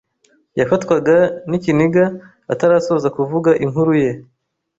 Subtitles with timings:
[0.59, 1.15] yafatwaga
[1.49, 2.03] n’ikiniga
[2.53, 4.11] atarasoza kuvuga inkuru ye.